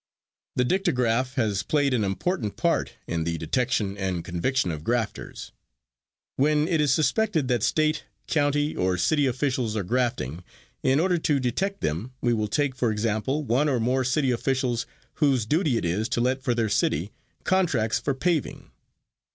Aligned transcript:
The 0.55 0.65
dictagraph 0.65 1.35
has 1.35 1.61
played 1.61 1.93
an 1.93 2.03
important 2.03 2.57
part 2.57 2.93
in 3.05 3.23
the 3.23 3.37
detection 3.37 3.95
and 3.99 4.25
conviction 4.25 4.71
of 4.71 4.83
grafters. 4.83 5.51
When 6.37 6.67
it 6.67 6.81
is 6.81 6.91
suspected 6.91 7.47
that 7.49 7.61
state, 7.61 8.05
county 8.25 8.75
or 8.75 8.97
city 8.97 9.27
officials 9.27 9.75
are 9.75 9.83
grafting, 9.83 10.43
in 10.81 10.99
order 10.99 11.19
to 11.19 11.39
detect 11.39 11.81
them, 11.81 12.13
we 12.19 12.33
will 12.33 12.47
take 12.47 12.73
for 12.75 12.91
example 12.91 13.43
one 13.43 13.69
or 13.69 13.79
more 13.79 14.03
city 14.03 14.31
officials 14.31 14.87
whose 15.21 15.45
duty 15.45 15.77
it 15.77 15.85
is 15.85 16.09
to 16.09 16.19
let 16.19 16.41
for 16.41 16.55
their 16.55 16.67
city, 16.67 17.11
contracts 17.43 17.99
for 17.99 18.15
paving. 18.15 18.71